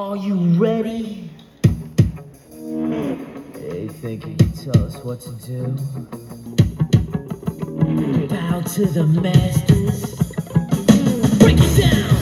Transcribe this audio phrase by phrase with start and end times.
[0.00, 1.28] Are you ready?
[3.52, 5.62] Hey, think you can tell us what to do?
[8.26, 10.16] Bow to the masters.
[11.38, 12.16] Break it down.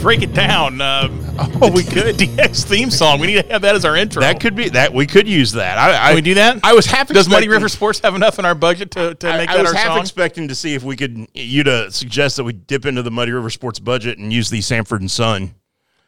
[0.00, 0.80] Break it down.
[0.80, 1.08] Uh,
[1.62, 2.16] Oh, we could.
[2.18, 3.18] DX theme song.
[3.18, 4.20] We need to have that as our intro.
[4.20, 4.92] That could be that.
[4.92, 5.78] We could use that.
[5.78, 6.60] I, I Can we do that?
[6.62, 7.08] I was half.
[7.08, 9.62] Does Muddy River Sports have enough in our budget to, to I, make I that
[9.62, 10.00] was half song?
[10.00, 13.32] expecting to see if we could you to suggest that we dip into the Muddy
[13.32, 15.54] River Sports budget and use the Sanford and Son.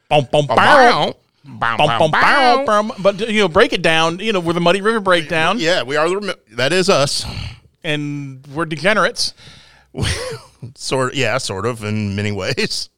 [0.09, 1.15] Bum, bum, bow.
[1.45, 2.95] Bow, bow, bow.
[2.99, 4.19] But you know, break it down.
[4.19, 6.09] You know, we're the Muddy River breakdown, Yeah, we are.
[6.09, 7.25] The, that is us.
[7.83, 9.33] and we're degenerates.
[10.75, 11.15] Sort.
[11.15, 12.91] Yeah, sort of in many ways.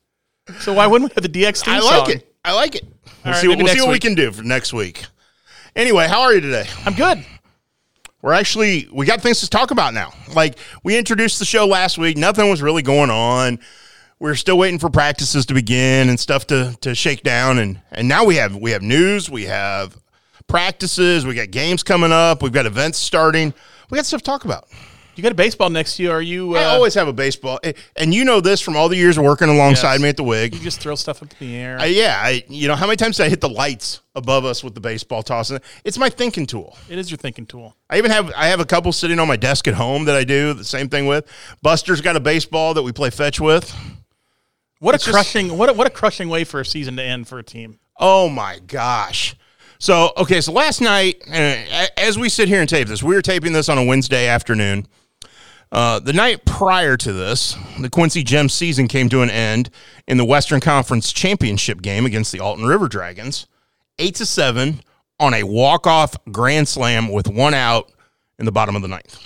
[0.60, 1.98] So why wouldn't we have the DX theme I song?
[2.00, 2.34] like it.
[2.45, 2.84] I like it.
[3.24, 5.04] We'll right, see, what- we'll see next what we can do for next week.
[5.76, 6.66] Anyway, how are you today?
[6.84, 7.24] I'm good.
[8.23, 10.12] We're actually we got things to talk about now.
[10.34, 13.59] Like we introduced the show last week, nothing was really going on.
[14.18, 17.80] We are still waiting for practices to begin and stuff to to shake down and
[17.92, 19.96] and now we have we have news, we have
[20.48, 23.54] practices, we got games coming up, we've got events starting.
[23.90, 24.68] We got stuff to talk about.
[25.16, 26.11] You got a baseball next to you.
[26.11, 26.57] Are you?
[26.57, 27.59] Uh, I always have a baseball,
[27.97, 30.01] and you know this from all the years of working alongside Yes.
[30.03, 30.55] me at the Whig.
[30.55, 31.77] you just throw stuff up in the air.
[31.79, 34.65] I, yeah, I you know how many times did I hit the lights above us
[34.65, 35.59] with the baseball tossing?
[35.85, 36.77] It's my thinking tool.
[36.88, 37.77] it is your thinking tool.
[37.91, 40.25] I even have I have a couple sitting on my desk at home that I
[40.25, 41.27] do the same thing with.
[41.61, 43.75] Buster's got a baseball that we play fetch with.
[44.79, 45.59] What a just- crushing!
[45.59, 47.79] What a, what a crushing way for a season to end for a team.
[47.99, 49.35] Oh my gosh.
[49.79, 53.23] So okay, so last night, uh, as we sit here and tape this, we were
[53.23, 54.87] taping this on a Wednesday afternoon.
[55.73, 59.71] Uh, the night prior to this, the Quincy Gems season came to an end
[60.09, 63.46] in the Western Conference Championship game against the Alton River Dragons,
[63.98, 64.82] eight to seven
[65.21, 67.93] on a walk-off grand slam with one out
[68.38, 69.19] in the bottom of the ninth.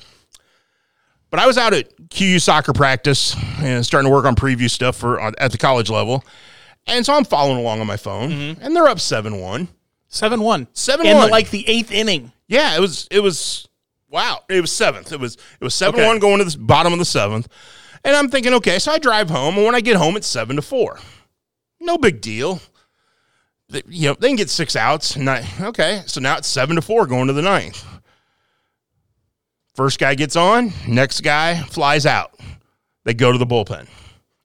[1.30, 4.96] But I was out at QU soccer practice and starting to work on preview stuff
[4.96, 6.24] for uh, at the college level,
[6.86, 9.68] and so I'm following along on my phone, and they're up seven one.
[10.08, 10.66] Seven one.
[10.74, 11.04] 7-1.
[11.06, 12.30] in like the eighth inning.
[12.46, 13.66] Yeah, it was it was
[14.14, 14.40] wow.
[14.48, 15.12] It was seventh.
[15.12, 17.48] It was it was seven one going to the bottom of the seventh,
[18.04, 20.56] and I'm thinking, okay, so I drive home, and when I get home, it's seven
[20.56, 21.00] to four.
[21.80, 22.60] No big deal.
[23.68, 25.16] They, you know, they can get six outs.
[25.16, 27.84] I, okay, so now it's seven to four going to the ninth.
[29.74, 32.38] First guy gets on, next guy flies out.
[33.04, 33.88] They go to the bullpen,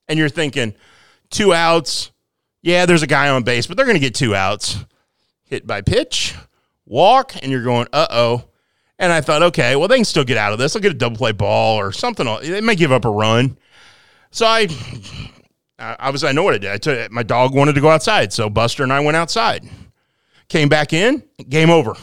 [0.08, 0.74] and you're thinking,
[1.30, 2.10] two outs.
[2.62, 4.84] Yeah, there's a guy on base, but they're going to get two outs.
[5.44, 6.34] Hit by pitch,
[6.84, 8.49] walk, and you're going, uh oh.
[9.00, 10.74] And I thought, okay, well, they can still get out of this.
[10.74, 12.26] They'll get a double play ball or something.
[12.42, 13.56] They may give up a run.
[14.30, 14.68] So I,
[15.78, 16.70] I obviously, I know what I did.
[16.70, 19.66] I took my dog wanted to go outside, so Buster and I went outside.
[20.48, 21.94] Came back in, game over.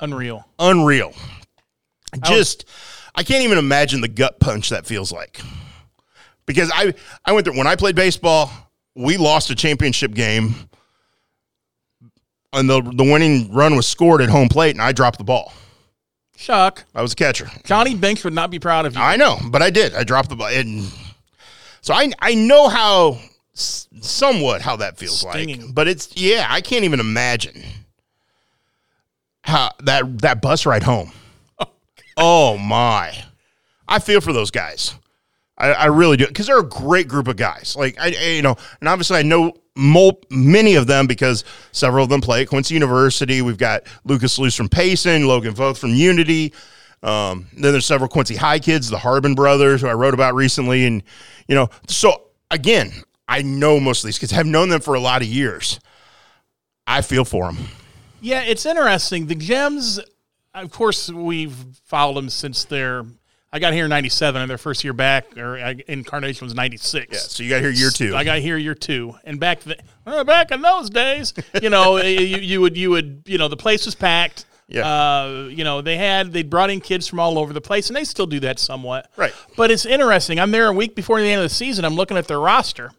[0.00, 0.46] Unreal.
[0.58, 1.14] Unreal.
[2.24, 2.68] Just,
[3.14, 5.40] I can't even imagine the gut punch that feels like.
[6.44, 6.92] Because I,
[7.24, 8.50] I went there when I played baseball.
[8.94, 10.54] We lost a championship game,
[12.52, 15.54] and the the winning run was scored at home plate, and I dropped the ball.
[16.42, 16.84] Shock.
[16.94, 17.50] I was a catcher.
[17.64, 19.00] Johnny Banks would not be proud of you.
[19.00, 19.94] I know, but I did.
[19.94, 20.84] I dropped the ball, and
[21.80, 23.18] so I I know how
[23.54, 25.66] somewhat how that feels Stinging.
[25.66, 25.74] like.
[25.74, 27.62] But it's yeah, I can't even imagine
[29.42, 31.12] how that that bus ride home.
[32.14, 33.24] Oh my,
[33.88, 34.94] I feel for those guys.
[35.56, 37.74] I, I really do because they're a great group of guys.
[37.74, 42.04] Like I, I- you know, and obviously I know mul- many of them because several
[42.04, 43.42] of them play at Quincy University.
[43.42, 46.52] We've got Lucas Luce from Payson, Logan Voth from Unity.
[47.02, 50.86] Um, then there's several Quincy High kids, the Harbin brothers, who I wrote about recently,
[50.86, 51.02] and
[51.48, 52.92] you know, so again,
[53.26, 54.32] I know most of these kids.
[54.32, 55.80] I've known them for a lot of years.
[56.86, 57.58] I feel for them.
[58.20, 59.26] Yeah, it's interesting.
[59.26, 59.98] The Gems,
[60.54, 63.04] of course, we've followed them since their.
[63.52, 67.12] I got here in '97, and their first year back or uh, incarnation was '96.
[67.12, 68.16] Yeah, So you got here year two.
[68.16, 69.76] I got here year two, and back the,
[70.06, 73.56] uh, back in those days, you know, you, you would you would you know the
[73.56, 74.46] place was packed.
[74.68, 74.86] Yeah.
[74.86, 77.96] Uh, you know they had they brought in kids from all over the place, and
[77.96, 79.10] they still do that somewhat.
[79.16, 79.34] Right.
[79.54, 80.40] But it's interesting.
[80.40, 81.84] I'm there a week before the end of the season.
[81.84, 82.92] I'm looking at their roster,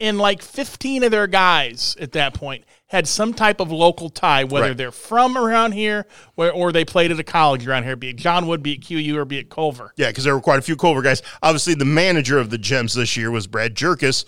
[0.00, 4.42] and like 15 of their guys at that point had some type of local tie,
[4.44, 4.76] whether Right.
[4.76, 8.16] they're from around here or, or they played at a college around here, be it
[8.16, 9.92] John Wood, be it QU, or be it Culver.
[9.96, 11.22] Yeah, because there were quite a few Culver guys.
[11.42, 14.24] Obviously, the manager of the Gems this year was Brad Jerkis,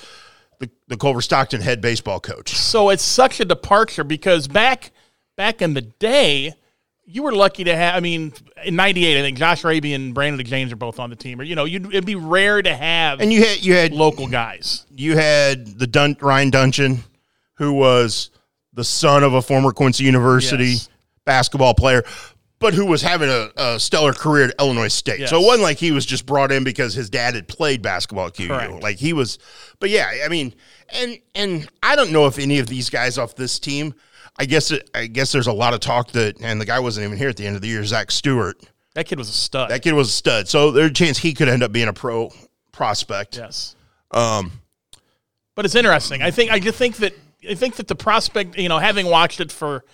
[0.60, 2.54] the, the Culver Stockton head baseball coach.
[2.54, 4.92] So it's such a departure because back
[5.36, 6.54] back in the day,
[7.04, 7.94] you were lucky to have.
[7.96, 8.32] I mean,
[8.64, 11.40] in '98, I think Josh Raby and Brandon James are both on the team.
[11.40, 14.26] Or you know, you'd, it'd be rare to have And you had you had local
[14.28, 14.86] guys.
[14.94, 17.04] you had the Dun- Ryan Dungeon,
[17.54, 18.30] who was
[18.72, 20.88] the son of a former Quincy University Yes.
[21.24, 22.02] basketball player.
[22.58, 25.18] but who was having a, a stellar career at Illinois State.
[25.18, 25.30] Yes.
[25.30, 28.28] So it wasn't like he was just brought in because his dad had played basketball
[28.28, 28.46] at QU.
[28.46, 28.80] Correct.
[28.80, 29.40] Like he was,
[29.80, 30.54] but yeah, I mean,
[30.94, 33.94] and and I don't know if any of these guys off this team.
[34.38, 37.04] I guess it, I guess there's a lot of talk that, and the guy wasn't
[37.06, 37.84] even here at the end of the year.
[37.84, 38.58] Zach Stewart,
[38.94, 39.70] That kid was a stud.
[39.70, 40.48] that kid was a stud.
[40.48, 42.30] So there's a chance he could end up being a pro
[42.72, 43.36] prospect.
[43.36, 43.76] yes.
[44.10, 44.52] Um,
[45.54, 46.22] But it's interesting.
[46.22, 47.12] I think I just think that
[47.48, 49.84] I think that the prospect, you know, having watched it for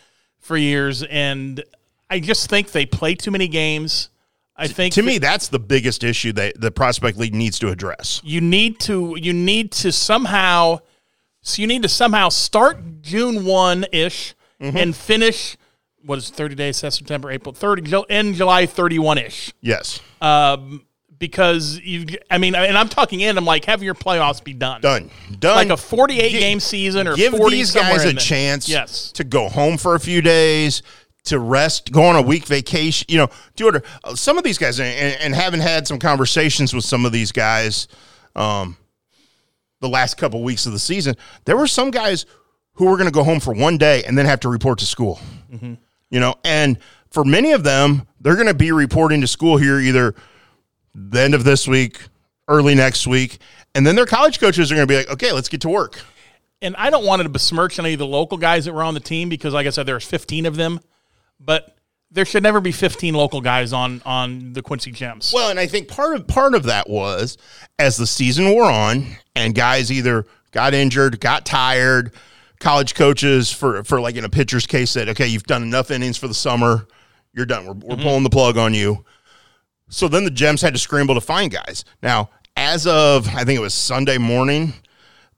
[0.41, 1.63] for years, and
[2.09, 4.09] I just think they play too many games.
[4.57, 7.69] I think to that me, that's the biggest issue that the prospect league needs to
[7.69, 8.21] address.
[8.25, 10.79] you need to you need to somehow
[11.43, 14.77] so you need to somehow start June one ish Mm-hmm.
[14.77, 15.57] and finish
[16.05, 16.81] what is it, thirty days?
[16.81, 19.53] That's September, April, thirty, Ju- end July thirty one ish.
[19.61, 20.85] Yes, Um,
[21.17, 23.39] because you, I mean, and I'm talking in.
[23.39, 25.55] I'm like, have your playoffs be done, done, done.
[25.55, 29.13] like a 48 Gi- game season or give 40 these guys a chance Yes.
[29.13, 30.83] to go home for a few days
[31.25, 34.57] to rest go on a week vacation you know do it uh, some of these
[34.59, 37.87] guys and, and having had some conversations with some of these guys
[38.35, 38.77] um
[39.81, 41.15] the last couple weeks of the season
[41.45, 42.27] there were some guys
[42.75, 44.87] who were going to go home for one day and then have to report to
[44.87, 45.21] school
[45.53, 45.75] Mm-hmm.
[46.11, 46.79] you know and
[47.11, 50.15] for many of them they're going to be reporting to school here either
[50.95, 52.01] the end of this week
[52.49, 53.39] early next week
[53.75, 56.01] and then their college coaches are going to be like okay let's get to work
[56.61, 58.99] and I don't want to besmirch any of the local guys that were on the
[59.01, 60.81] team because, like I said, there's 15 of them,
[61.39, 61.78] but
[62.11, 65.33] there should never be 15 local guys on on the Quincy Gems.
[65.35, 67.37] Well, and I think part of part of that was
[67.79, 72.13] as the season wore on, and guys either got injured, got tired.
[72.61, 76.17] College coaches, for for like in a pitcher's case, said, "Okay, you've done enough innings
[76.17, 76.89] for the summer.
[77.33, 77.67] You're done.
[77.67, 78.03] We're, we're mm-hmm.
[78.03, 79.05] pulling the plug on you."
[79.91, 81.85] So then the Gems had to scramble to find guys.
[82.03, 84.73] Now, as of I think it was Sunday morning,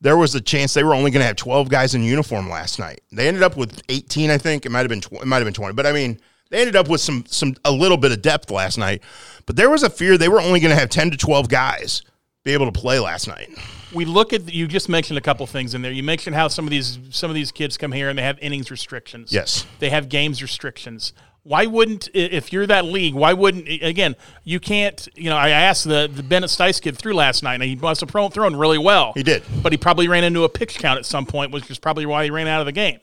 [0.00, 2.78] there was a chance they were only going to have 12 guys in uniform last
[2.78, 3.02] night.
[3.12, 4.64] They ended up with 18, I think.
[4.64, 6.18] It might have been tw- it might have been 20, but I mean,
[6.50, 9.02] they ended up with some some a little bit of depth last night.
[9.46, 12.02] But there was a fear they were only going to have 10 to 12 guys
[12.44, 13.50] be able to play last night.
[13.92, 15.92] we look at you just mentioned a couple things in there.
[15.92, 18.38] You mentioned how some of these some of these kids come here and they have
[18.40, 19.32] innings restrictions.
[19.32, 19.66] Yes.
[19.78, 21.12] they have games restrictions.
[21.42, 23.14] Why wouldn't if you're that league?
[23.14, 24.14] Why wouldn't again?
[24.44, 25.08] You can't.
[25.14, 28.02] You know, I asked the the Bennett Stice kid through last night, and he must
[28.02, 29.12] have thrown, thrown really well.
[29.14, 29.42] He did.
[29.62, 32.24] but he probably ran into a pitch count at some point, which is probably why
[32.24, 33.00] he ran out of the game.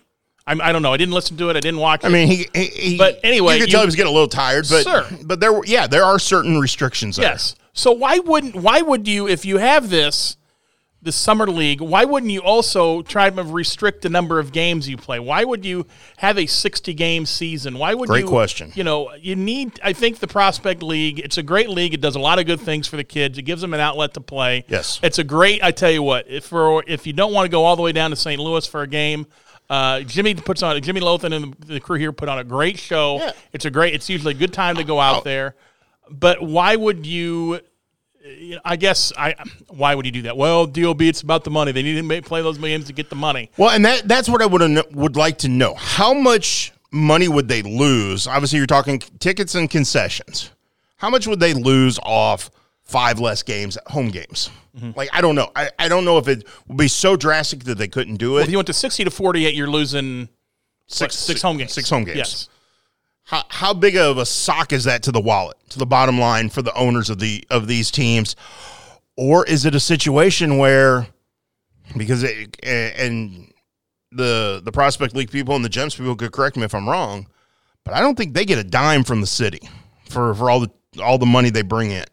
[0.47, 0.93] I'm, I don't know.
[0.93, 1.57] I didn't listen to it.
[1.57, 2.03] I didn't watch.
[2.03, 2.11] I it.
[2.11, 4.65] mean, he, he, But anyway, you could you- tell he was getting a little tired,
[4.69, 5.05] but Sure.
[5.23, 7.25] but there were yeah, there are certain restrictions there.
[7.29, 7.55] Yes.
[7.73, 10.37] So why wouldn't why would you if you have this
[10.99, 14.97] the summer league, why wouldn't you also try to restrict the number of games you
[14.97, 15.19] play?
[15.19, 15.85] Why would you
[16.17, 17.77] have a 60 game season?
[17.77, 18.71] Why would Great you question.
[18.73, 21.93] You know, you need I think the prospect league, it's a great league.
[21.93, 23.37] It does a lot of good things for the kids.
[23.37, 24.65] It gives them an outlet to play.
[24.67, 24.99] Yes.
[25.03, 27.63] It's a great I tell you what, if for if you don't want to go
[27.63, 28.41] all the way down to St.
[28.41, 29.27] Louis for a game,
[29.69, 33.17] uh, Jimmy puts on Jimmy Lothan and the, crew here put on a great show.
[33.19, 33.31] Yeah.
[33.53, 33.93] It's a great.
[33.93, 35.21] It's usually a good time to go out Oh.
[35.23, 35.55] there.
[36.09, 37.59] But why would you?
[38.65, 39.35] I guess I.
[39.69, 40.35] Why would you do that?
[40.37, 41.71] Well, DOB, it's about the money.
[41.71, 43.51] They need to make, play those games to get the money.
[43.57, 44.61] Well, and that that's what I would
[44.95, 45.75] would like to know.
[45.75, 48.27] How much money would they lose?
[48.27, 50.51] Obviously, you're talking tickets and concessions.
[50.97, 52.49] How much would they lose off
[52.87, 54.49] five less games, home games?
[54.75, 54.91] Mm-hmm.
[54.95, 55.51] Like I don't know.
[55.55, 58.43] I, I don't know if it would be so drastic that they couldn't do it.
[58.43, 60.29] If you went to sixty to forty-eight, you're losing
[60.87, 61.73] six what, six home games.
[61.73, 62.17] Six home games.
[62.17, 62.49] Yes.
[63.23, 66.49] How, how big of a sock is that to the wallet, to the bottom line
[66.49, 68.37] for the owners of the of these teams,
[69.17, 71.07] or is it a situation where
[71.97, 73.51] because it, and
[74.13, 77.27] the the prospect league people and the gems people could correct me if I'm wrong,
[77.83, 79.67] but I don't think they get a dime from the city
[80.07, 82.05] for for all the all the money they bring in.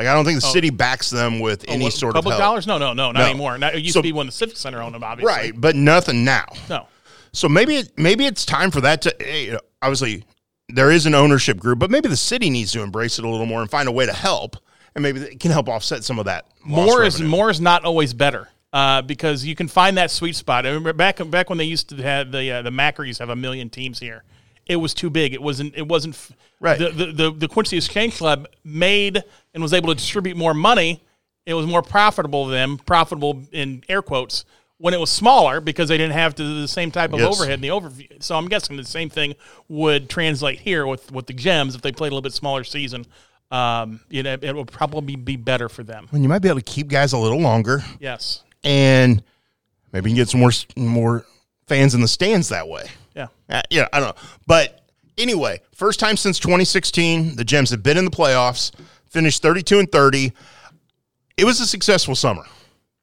[0.00, 2.38] Like I don't think the city backs them with any Oh, what, sort of public
[2.38, 2.66] dollars?
[2.66, 3.26] No, no, no, not No.
[3.26, 3.58] anymore.
[3.58, 5.30] Not, it used So- to be when the Civic Center owned them, obviously.
[5.30, 5.52] right?
[5.54, 6.46] But nothing now.
[6.70, 6.86] No.
[7.34, 9.14] So maybe it, maybe it's time for that to
[9.44, 10.24] you know, obviously
[10.70, 13.44] there is an ownership group, but maybe the city needs to embrace it a little
[13.44, 14.56] more and find a way to help,
[14.94, 16.46] and maybe it can help offset some of that.
[16.64, 17.28] more is revenue.
[17.30, 20.64] more is not always better uh, because you can find that sweet spot.
[20.64, 23.36] I remember back back when they used to have the uh, the Macker have a
[23.36, 24.24] million teams here.
[24.70, 25.34] It was too big.
[25.34, 25.74] It wasn't.
[25.76, 26.16] It wasn't.
[26.60, 26.78] Right.
[26.78, 29.22] The, the the the Quincy Exchange Club made
[29.52, 31.02] and was able to distribute more money.
[31.44, 34.44] It was more profitable to them, profitable in air quotes,
[34.78, 37.34] when it was smaller because they didn't have to do the same type of Yes.
[37.34, 38.22] overhead in the overview.
[38.22, 39.34] So I'm guessing the same thing
[39.68, 43.06] would translate here with with the Gems if they played a little bit smaller season.
[43.50, 46.06] Um, you know, it would probably be better for them.
[46.12, 48.44] And you might be able to keep guys a little longer, Yes.
[48.62, 49.20] and
[49.92, 51.26] maybe you can get some more more
[51.66, 52.84] fans in the stands that way.
[53.14, 53.26] Yeah.
[53.48, 54.22] Uh, yeah, I don't know.
[54.46, 54.80] But
[55.18, 58.72] anyway, first time since 2016, the Gems have been in the playoffs,
[59.08, 60.32] finished 32 and 30.
[61.36, 62.44] It was a successful summer.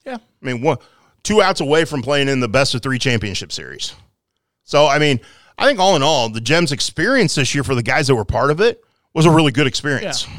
[0.05, 0.15] Yeah.
[0.15, 0.77] I mean, one,
[1.23, 3.93] two outs away from playing in the best of three championship series.
[4.63, 5.19] So, I mean,
[5.57, 8.25] I think all in all, the Gems experience this year for the guys that were
[8.25, 8.83] part of it
[9.13, 10.27] was a really good experience.
[10.27, 10.33] Yeah.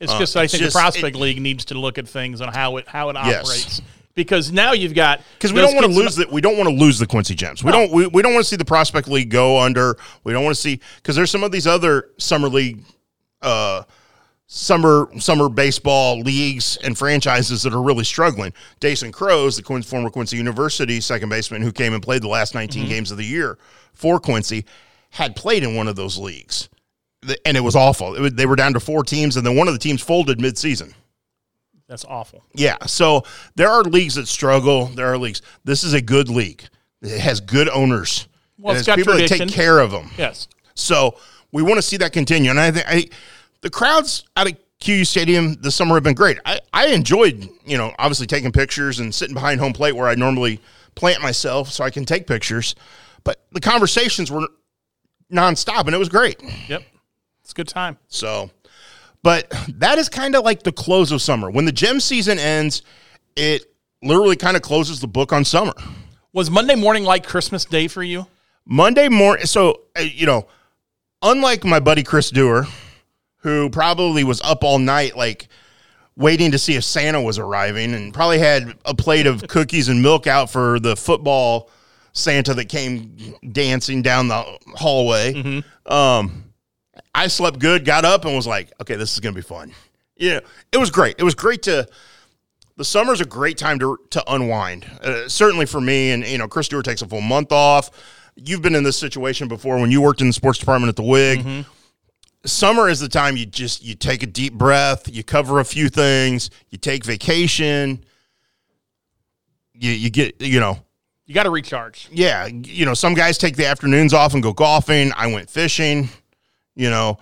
[0.00, 2.50] It's just I it's think just- the prospect league needs to look at things on
[2.52, 3.44] how it how it Yes.
[3.44, 3.82] operates
[4.22, 6.74] because now you've got Because we don't want to lose the, we don't want to
[6.74, 7.62] lose the Quincy Gems.
[7.64, 7.78] We No.
[7.86, 9.96] don't we, we don't want to see the prospect league go under.
[10.24, 12.82] We don't want to see because there's some of these other summer league
[13.42, 13.82] uh
[14.46, 18.52] summer summer baseball leagues and franchises that are really struggling.
[18.80, 22.54] Dason Crows, the Quin- former Quincy University second baseman who came and played the last
[22.54, 22.90] 19 Mm-hmm.
[22.90, 23.58] games of the year
[23.94, 24.64] for Quincy,
[25.10, 26.68] had played in one of those leagues.
[27.44, 28.14] And it was awful.
[28.14, 30.38] It was- they were down to four teams, and then one of the teams folded
[30.38, 30.94] midseason.
[31.90, 32.44] That's awful.
[32.54, 32.76] Yeah.
[32.86, 33.24] So
[33.56, 34.86] there are leagues that struggle.
[34.86, 35.42] There are leagues.
[35.64, 36.62] This is a good league.
[37.02, 38.28] It has good owners.
[38.58, 40.08] Well, it's got people that take care of them.
[40.16, 40.46] Yes.
[40.74, 41.16] So
[41.50, 42.48] we want to see that continue.
[42.50, 43.06] And I think I,
[43.62, 46.38] the crowds out of QU Stadium this summer have been great.
[46.46, 50.14] I, I enjoyed, you know, obviously taking pictures and sitting behind home plate where I
[50.14, 50.60] normally
[50.94, 52.76] plant myself so I can take pictures.
[53.24, 54.46] But the conversations were
[55.32, 56.40] nonstop and it was great.
[56.68, 56.84] Yep.
[57.42, 57.98] It's a good time.
[58.06, 58.48] So,
[59.22, 61.50] but that is kind of like the close of summer.
[61.50, 62.82] When the Gem season ends,
[63.36, 63.64] it
[64.02, 65.74] literally kind of closes the book on summer.
[66.32, 68.26] Was Monday morning like Christmas Day for you?
[68.64, 69.46] Monday morning.
[69.46, 70.46] So, uh, you know,
[71.22, 72.66] unlike my buddy Chris Dewar,
[73.38, 75.48] who probably was up all night, like
[76.16, 80.02] waiting to see if Santa was arriving and probably had a plate of cookies and
[80.02, 81.70] milk out for the football
[82.12, 83.16] Santa that came
[83.52, 85.62] dancing down the hallway.
[85.86, 86.49] Um,
[87.14, 89.72] I slept good, got up, and was like, okay, this is going to be fun.
[90.16, 90.40] Yeah,
[90.72, 91.16] it was great.
[91.18, 91.88] It was great to.
[92.76, 94.86] The summer's a great time to to unwind.
[95.02, 97.90] Uh, certainly for me, and you know, Chris Stewart takes a full month off.
[98.36, 101.02] You've been in this situation before when you worked in the sports department at the
[101.02, 101.64] Whig.
[102.46, 105.90] Summer is the time you just you take a deep breath, you cover a few
[105.90, 108.02] things, you take vacation.
[109.74, 110.78] You you get you know
[111.26, 112.08] You got to recharge.
[112.10, 115.12] yeah, you know, some guys take the afternoons off and go golfing.
[115.16, 116.08] I went fishing,
[116.74, 117.18] you know,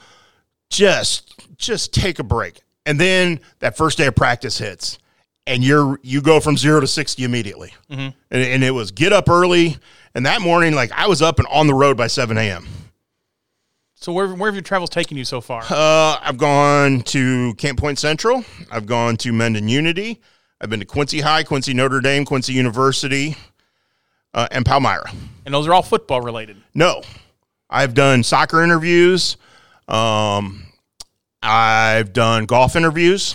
[0.71, 2.61] just just take a break.
[2.87, 4.99] And then that first day of practice hits
[5.47, 7.73] and you're you go from 0 to 60 immediately.
[7.90, 9.76] And, and it was get up early
[10.14, 12.67] and that morning like I was up and on the road by 7 a.m.
[13.95, 15.62] So where where have your travels taken you so far?
[15.69, 18.45] Uh, I've gone to Camp Point Central.
[18.71, 20.21] I've gone to Mendon Unity.
[20.61, 23.37] I've been to Quincy High, Quincy Notre Dame, Quincy University,
[24.35, 25.11] uh, and Palmyra.
[25.45, 26.57] And those are all football related.
[26.75, 27.02] No,
[27.70, 29.37] I've done soccer interviews.
[29.88, 30.64] Um,
[31.42, 33.34] I've done golf interviews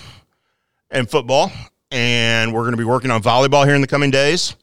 [0.90, 1.52] and football,
[1.92, 4.56] and we're going to be working on volleyball here in the coming days.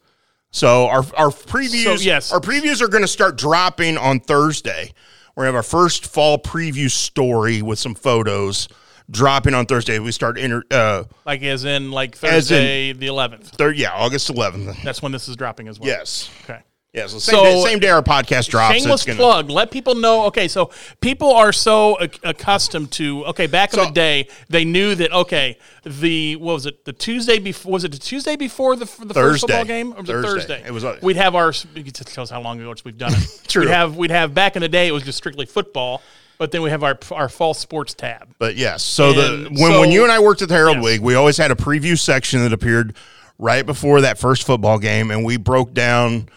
[0.51, 2.31] So our our previews, So, yes.
[2.33, 4.91] our previews are going to start dropping on Thursday.
[5.35, 8.67] We're going to have our first fall preview story with some photos
[9.09, 9.97] dropping on Thursday.
[9.99, 13.45] We start inter, uh, Like as in like As in- Thursday the 11th.
[13.55, 14.83] third, yeah, August 11th.
[14.83, 15.87] That's when this is dropping as well.
[15.87, 16.59] Yes, Okay.
[16.93, 17.07] Yeah.
[17.07, 18.75] So same, So- day, same day our podcast drops.
[18.77, 19.49] Shameless gonna- plug.
[19.49, 20.25] Let people know.
[20.25, 20.69] Okay, so
[20.99, 23.25] people are so ac- accustomed to.
[23.27, 25.11] Okay, back in So- the day, they knew that.
[25.11, 26.85] Okay, the what was it?
[26.85, 29.93] The Tuesday before was it the Tuesday before the the first football game?
[29.93, 30.27] Or was Thursday.
[30.29, 30.63] it Thursday?
[30.67, 31.53] It was, uh, We'd have our.
[31.75, 33.41] It shows how long ago we've done it.
[33.47, 33.63] True.
[33.63, 34.87] We'd have we'd have back in the day.
[34.87, 36.01] It was just strictly football.
[36.37, 38.27] But then we have our our fall sports tab.
[38.39, 40.85] But yes, so the when so- when you and I worked at the Herald Yes.
[40.85, 42.95] League, we always had a preview section that appeared
[43.37, 46.27] right before that first football game, and we broke down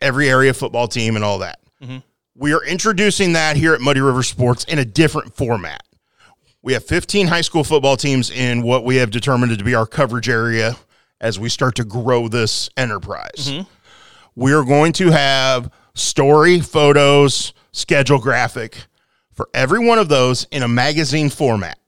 [0.00, 1.60] every area football team and all that.
[1.82, 1.98] Mm-hmm.
[2.34, 5.82] We are introducing that here at Muddy River Sports in a different format.
[6.62, 9.86] We have 15 high school football teams in what we have determined to be our
[9.86, 10.76] coverage area
[11.20, 13.50] as we start to grow this enterprise.
[13.50, 13.68] Mm-hmm.
[14.34, 18.86] We are going to have story, photos, schedule graphic
[19.32, 21.78] for every one of those in a magazine format.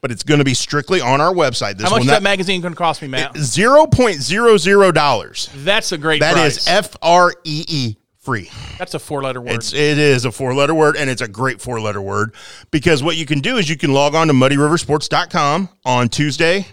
[0.00, 1.76] But it's going to be strictly on our website.
[1.76, 1.84] This Mm-hmm.
[1.86, 3.36] How much is that magazine going to cost me, Matt?
[3.36, 5.48] Zero point zero zero dollars.
[5.56, 6.58] That's a great That price.
[6.58, 8.50] is F R E E free.
[8.78, 9.52] That's a four letter word.
[9.52, 12.34] It's it is a four letter word and it's a great four letter word
[12.70, 16.66] because what you can do is you can log on to muddyriversports.com on Tuesday,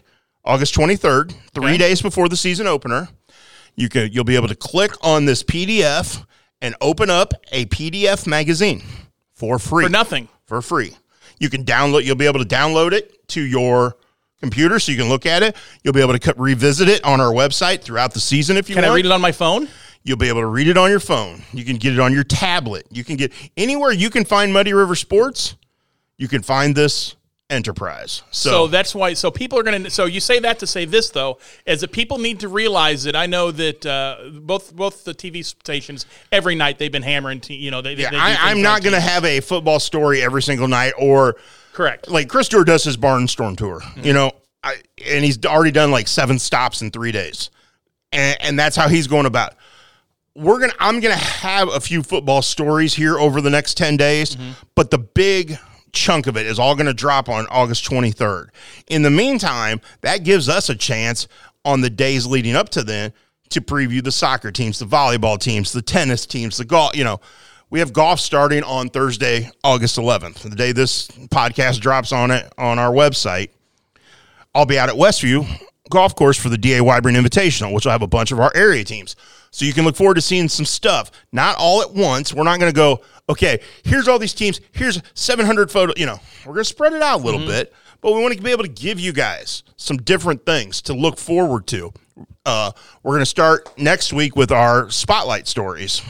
[0.45, 1.77] August 23rd, 3 Okay.
[1.77, 3.07] days before the season opener.
[3.75, 6.25] You can you'll be able to click on this PDF
[6.61, 8.83] and open up a PDF magazine
[9.33, 9.85] for free.
[9.85, 10.27] for nothing.
[10.45, 10.93] For free.
[11.39, 13.97] You can download you'll be able to download it to your
[14.39, 15.55] computer so you can look at it.
[15.83, 18.75] You'll be able to cut, revisit it on our website throughout the season if you
[18.75, 18.91] Can want.
[18.91, 19.69] I read it on my phone?
[20.03, 21.43] You'll be able to read it on your phone.
[21.53, 22.85] You can get it on your tablet.
[22.91, 25.55] You can get anywhere you can find Muddy River Sports,
[26.17, 27.15] you can find this
[27.53, 28.23] enterprise.
[28.31, 29.13] So, So that's why.
[29.13, 29.89] So people are going to.
[29.89, 33.15] So you say that to say this though, is that people need to realize that
[33.15, 37.39] I know that uh, both both the TV stations every night they've been hammering.
[37.39, 37.93] Te- you know, they.
[37.93, 41.35] yeah, they I, I'm not going to have a football story every single night or
[41.71, 42.09] correct.
[42.09, 44.05] like Chris Stewart does his Barnstorm tour, Mm-hmm.
[44.05, 44.31] you know,
[44.63, 47.49] I, and he's already done like seven stops in three days.
[48.11, 49.55] And, and that's how he's going about.
[50.35, 54.37] we're gonna I'm gonna have a few football stories here over the next 10 days,
[54.75, 55.57] but the big
[55.93, 58.49] chunk of it is all gonna drop on August 23rd.
[58.87, 61.27] In the meantime, that gives us a chance
[61.63, 63.13] on the days leading up to then
[63.49, 67.21] to preview the soccer teams, the volleyball teams, the tennis teams, the golf, you know.
[67.69, 72.51] We have golf starting on Thursday, August 11th, the day this podcast drops on it
[72.55, 73.49] on our website.
[74.53, 75.47] I'll be out at Westview
[75.89, 78.83] Golf Course for the DA Wyburn Invitational, which will have a bunch of our area
[78.83, 79.15] teams.
[79.53, 81.11] So you can look forward to seeing some stuff.
[81.31, 82.33] Not all at once.
[82.33, 84.59] We're not going to go, okay, here's all these teams.
[84.71, 85.93] Here's 700 photos.
[85.95, 88.41] You know, we're going to spread it out a little bit, but we want to
[88.41, 91.93] be able to give you guys some different things to look forward to.
[92.43, 92.71] Uh,
[93.03, 96.01] we're going to start next week with our spotlight stories.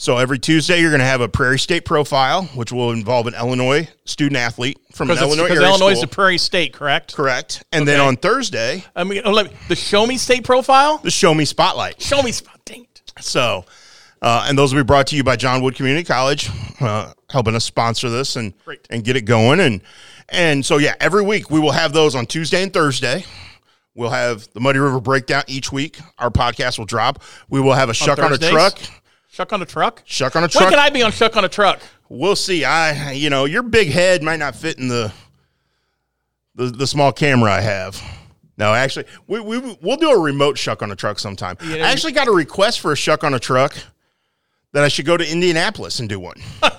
[0.00, 3.34] So every Tuesday, you're going to have a Prairie State profile, which will involve an
[3.34, 6.02] Illinois student athlete from an Because Illinois area Illinois is school.
[6.08, 7.16] the Prairie State, correct?
[7.16, 7.64] Correct.
[7.72, 8.06] And then Okay.
[8.06, 10.98] on Thursday, I mean, oh, let me- the Show Me State profile.
[11.02, 12.00] the Show Me Spotlight.
[12.00, 12.60] Show me, spot.
[12.64, 13.12] Dang it.
[13.20, 13.64] So,
[14.22, 16.48] uh, and those will be brought to you by John Wood Community College,
[16.80, 18.86] uh, helping us sponsor this and Great.
[18.90, 19.58] and get it going.
[19.58, 19.80] And
[20.28, 23.24] and so yeah, every week we will have those on Tuesday and Thursday.
[23.96, 25.98] We'll have the Muddy River breakdown each week.
[26.18, 27.20] Our podcast will drop.
[27.48, 28.50] We will have a shuck on a Thursdays?
[28.50, 28.78] truck.
[29.38, 30.02] Shuck on a truck.
[30.04, 30.70] Shuck on a When truck.
[30.70, 31.78] can I be on Shuck on a truck?
[32.08, 32.64] we'll see.
[32.64, 35.12] I you know your big head might not fit in the
[36.56, 38.02] the, the small camera I have.
[38.56, 41.56] No, actually, we, we we'll do a remote shuck on a truck sometime.
[41.64, 43.76] Yeah, I actually got a request for a shuck on a truck
[44.72, 46.36] that I should go to Indianapolis and do one.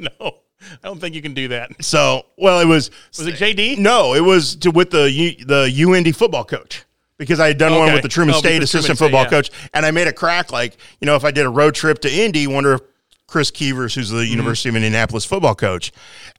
[0.00, 0.38] No,
[0.82, 1.84] I don't think you can do that.
[1.84, 3.78] So, well, it was Was it JD?
[3.78, 5.70] no, it was to with the U- the
[6.06, 6.84] UND football coach
[7.22, 9.52] because I had done one with the Truman Oh, State the assistant Truman football State,
[9.52, 12.00] coach, and I made a crack like you know if I did a road trip
[12.00, 12.80] to Indy, wonder if
[13.28, 14.30] Chris Keevers, who's the Mm-hmm.
[14.30, 15.90] University of Indianapolis football coach,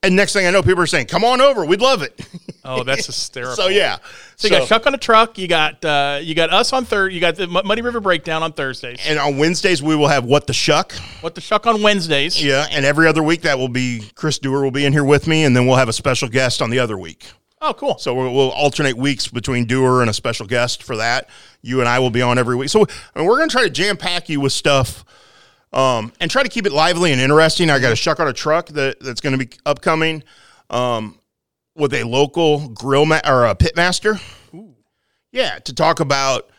[0.04, 2.20] and next thing I know, people are saying, "Come on over, we'd love it."
[2.66, 3.56] Oh, that's hysterical.
[3.64, 3.98] so yeah,
[4.38, 5.38] So you got Shuck on a truck.
[5.38, 7.12] You got uh, you got us on third.
[7.12, 9.00] You got the Muddy River breakdown on Thursdays.
[9.06, 10.94] and on Wednesdays we will have what the shuck.
[11.20, 12.42] What the Shuck on Wednesdays?
[12.42, 15.28] Yeah, and every other week that will be Chris Dewar will be in here with
[15.28, 17.26] me, and then we'll have a special guest on the other week.
[17.66, 17.98] Oh, cool.
[17.98, 21.30] So we'll, we'll alternate weeks between Doer and a special guest for that.
[21.62, 22.68] You and I will be on every week.
[22.68, 22.82] So
[23.16, 25.06] I mean, we're going to try to jam pack you with stuff
[25.72, 27.70] um, and try to keep it lively and interesting.
[27.70, 30.24] I got a shuck on a truck that, that's going to be upcoming
[30.70, 31.18] um,
[31.76, 34.20] with a local grill ma- or a pit master.
[35.32, 36.50] Yeah, to talk about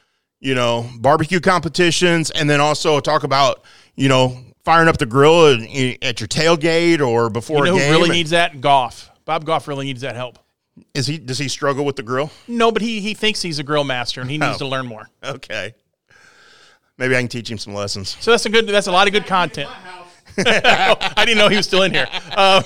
[0.40, 3.62] you know barbecue competitions and then also talk about
[3.94, 5.60] you know firing up the grill at,
[6.02, 7.92] at your tailgate or before You know a who game.
[7.92, 8.60] really needs that?
[8.60, 9.10] Goff.
[9.26, 10.38] Bob Goff really needs that help.
[10.92, 12.30] Is he does he struggle with the grill?
[12.48, 14.58] No, but he he thinks he's a grill master and he needs Oh.
[14.58, 15.08] to learn more.
[15.22, 15.74] Okay.
[16.98, 18.16] Maybe I can teach him some lessons.
[18.20, 18.66] So that's a good.
[18.68, 19.68] That's a lot of good content.
[20.46, 22.06] I didn't know he was still in here.
[22.32, 22.62] Uh,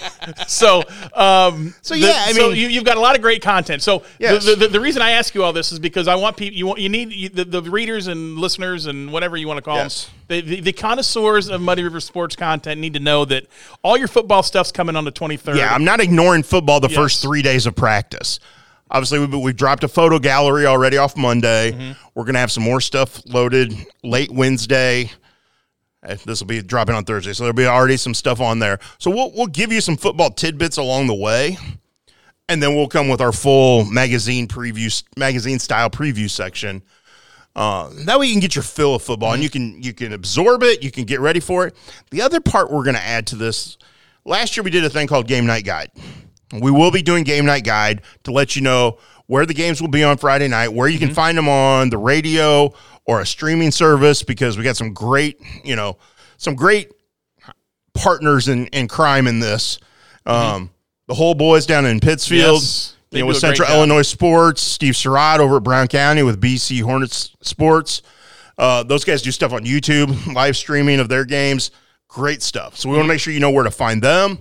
[0.46, 0.82] so,
[1.14, 3.82] um, So, yeah, I so mean- you, you've got a lot of great content.
[3.82, 4.44] So Yes.
[4.44, 6.56] the, the, the reason I ask you all this is because I want people.
[6.58, 9.62] You want you need you, the, the readers and listeners and whatever you want to
[9.62, 10.06] call Yes.
[10.06, 10.14] them.
[10.28, 13.46] The, the, the connoisseurs of Muddy River sports content need to know that
[13.82, 15.56] all your football stuff's coming on the twenty third.
[15.56, 16.96] Yeah, I'm not ignoring football the Yes.
[16.96, 18.38] first three days of practice.
[18.90, 21.72] Obviously, we've, we've dropped a photo gallery already off Monday.
[21.72, 21.92] Mm-hmm.
[22.14, 25.10] We're going to have some more stuff loaded late Wednesday.
[26.02, 28.78] This will be dropping on Thursday, so there'll be already some stuff on there.
[28.98, 31.58] So we'll we'll give you some football tidbits along the way,
[32.48, 36.82] and then we'll come with our full magazine preview, magazine style preview section.
[37.56, 40.12] Uh, that way you can get your fill of football and you can you can
[40.12, 40.82] absorb it.
[40.82, 41.74] You can get ready for it.
[42.10, 43.78] The other part we're going to add to this.
[44.24, 45.90] Last year we did a thing called Game Night Guide.
[46.52, 49.88] We will be doing Game Night Guide to let you know where the games will
[49.88, 52.72] be on Friday night, where you can find them on the radio
[53.08, 55.96] or a streaming service because we got some great, you know,
[56.36, 56.92] some great
[57.94, 59.78] partners in, in crime in this.
[60.26, 60.70] Um,
[61.06, 62.94] the whole boys down in Pittsfield, Yes.
[63.10, 63.66] You know, with Central.
[63.70, 68.02] Illinois Sports, Steve Surratt over at Brown County with BC Hornets Sports.
[68.58, 71.70] Uh, those guys do stuff on YouTube, live streaming of their games.
[72.08, 72.76] Great stuff.
[72.76, 74.40] So we want to make sure you know where to find them,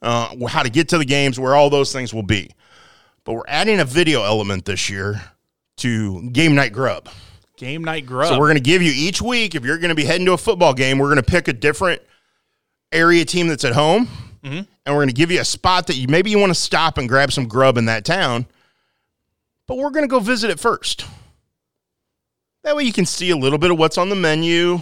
[0.00, 2.50] uh, how to get to the games, where all those things will be.
[3.24, 5.20] But we're adding a video element this year
[5.78, 7.10] to Game Night Grub.
[7.56, 8.28] Game night grub.
[8.28, 10.32] So we're going to give you each week, if you're going to be heading to
[10.32, 12.02] a football game, we're going to pick a different
[12.92, 14.08] area team that's at home,
[14.42, 14.58] Mm-hmm.
[14.58, 16.98] and we're going to give you a spot that you maybe you want to stop
[16.98, 18.46] and grab some grub in that town,
[19.66, 21.04] but we're going to go visit it first.
[22.62, 24.80] That way you can see a little bit of what's on the menu.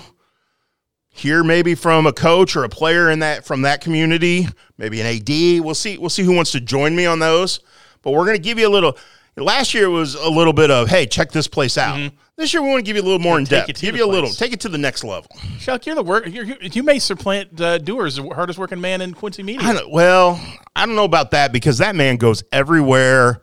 [1.08, 5.06] Hear maybe from a coach or a player in that from that community, maybe an
[5.06, 5.64] AD.
[5.64, 5.96] We'll see.
[5.96, 7.60] We'll see who wants to join me on those.
[8.02, 8.98] But we're going to give you a little.
[9.36, 12.12] Last year was a little bit of, hey, check this place out.
[12.36, 13.80] This year we want to give you a little more in depth.
[13.80, 15.28] Give you a little, take it to the next level.
[15.60, 16.26] Chuck, you're the work.
[16.26, 19.66] You're, you you may supplant uh, Doers, the hardest working man in Quincy media.
[19.66, 20.40] I well,
[20.74, 23.42] I don't know about that because that man goes everywhere.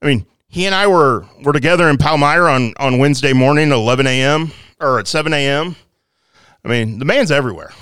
[0.00, 3.74] I mean, he and I were were together in Palmyra on on Wednesday morning at
[3.74, 4.50] 11 a.m.
[4.80, 5.76] or at 7 a.m.
[6.64, 7.72] I mean, the man's everywhere.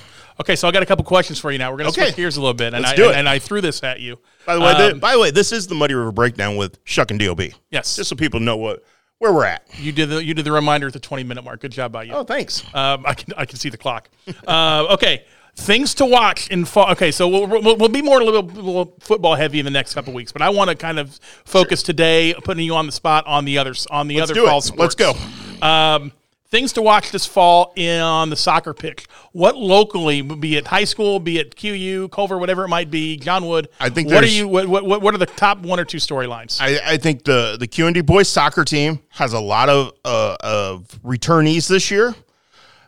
[0.40, 1.70] Okay, so I got a couple questions for you now.
[1.70, 2.09] We're going to Okay.
[2.11, 3.16] switch gears a little bit, and Let's I do it.
[3.16, 4.18] and I threw this at you.
[4.46, 6.79] By the way, Um, thi- by the way, this is the Muddy River Breakdown with
[6.85, 7.40] Shuck and Dob.
[7.70, 7.96] Yes.
[7.96, 8.83] just so people know what
[9.18, 9.66] where we're at.
[9.79, 11.61] you did the you did the reminder at the twenty minute mark.
[11.61, 12.14] Good job by you.
[12.14, 12.64] Oh, thanks.
[12.74, 14.09] Um, I can I can see the clock.
[14.46, 15.24] uh, okay,
[15.57, 16.90] things to watch in fall.
[16.92, 19.92] Okay, so we'll, we'll, we'll be more a little, little football heavy in the next
[19.92, 23.26] couple weeks, but I want to kind of focus today, putting you on the spot
[23.26, 24.62] on the others on the Let's other do fall it.
[24.62, 24.96] sports.
[24.98, 25.18] Let's
[25.61, 25.66] go.
[25.66, 26.12] Um,
[26.50, 29.06] things to watch this fall in on the soccer pitch.
[29.32, 33.46] What locally, be it high school, be it QU, Culver, whatever it might be, John
[33.46, 33.68] Wood.
[33.78, 34.48] I think what are you?
[34.48, 36.60] What, what what are the top one or two storylines?
[36.60, 40.86] I, I think the the QND boys soccer team has a lot of uh, of
[41.02, 42.14] returnees this year.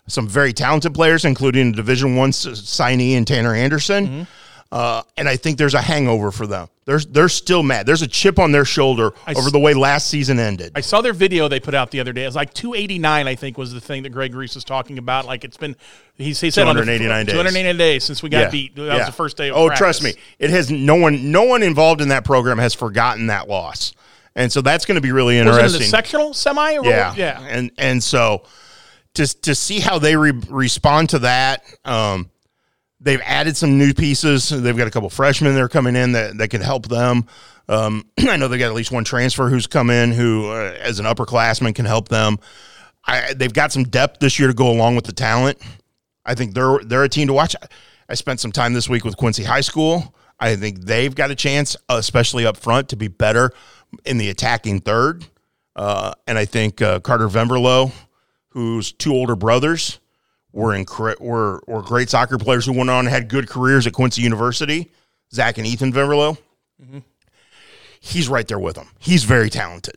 [0.09, 4.07] Some very talented players, including a Division One signee and Tanner Anderson.
[4.07, 4.23] Mm-hmm.
[4.73, 6.67] Uh, and I think there's a hangover for them.
[6.87, 7.85] They're they're still mad.
[7.85, 10.73] There's a chip on their shoulder I over s- the way last season ended.
[10.75, 12.23] I saw their video they put out the other day.
[12.23, 15.27] It was like 289, I think, was the thing that Greg Reese was talking about.
[15.27, 15.77] Like it's been,
[16.17, 17.33] he, he said on the- 289 days.
[17.35, 18.75] 289 days since we got beat.
[18.75, 19.51] That was the first day.
[19.51, 19.79] Of oh, practice.
[19.79, 23.49] trust me, it has no one no one involved in that program has forgotten that
[23.49, 23.93] loss,
[24.35, 25.81] and so that's going to be really Was it in interesting.
[25.83, 26.79] the sectional semi?
[26.79, 27.41] Or yeah, yeah.
[27.47, 28.45] and and so
[29.15, 31.63] to to see how they re- respond to that.
[31.85, 32.31] Um,
[33.03, 34.49] they've added some new pieces.
[34.49, 37.27] They've got a couple freshmen that are coming in that, that can help them.
[37.69, 40.99] Um, I know they got at least one transfer who's come in who, uh, as
[40.99, 42.39] an upperclassman, can help them.
[43.05, 45.59] I, they've got some depth this year to go along with the talent.
[46.25, 47.57] I think they're they're a team to watch.
[48.09, 50.15] I spent some time this week with Quincy High School.
[50.39, 53.51] I think they've got a chance, especially up front, to be better
[54.05, 55.25] in the attacking third.
[55.75, 57.93] Uh, and I think uh, Carter Venvertloh,
[58.51, 59.99] whose two older brothers
[60.53, 63.93] were incre- were were great soccer players who went on and had good careers at
[63.93, 64.91] Quincy University,
[65.33, 66.37] Zach and Ethan Venvertloh.
[68.01, 68.89] He's right there with them.
[68.99, 69.97] He's very talented.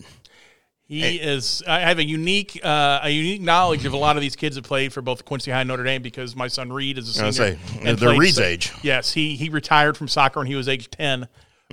[0.88, 1.64] He is.
[1.68, 4.64] I have a unique, uh, a unique knowledge of a lot of these kids that
[4.64, 7.32] played for both Quincy High and Notre Dame because my son Reed is a I
[7.32, 7.56] senior.
[7.56, 8.72] gonna say, and they're Reed's so- age.
[8.84, 11.28] Yes, he he retired from soccer when he was age ten,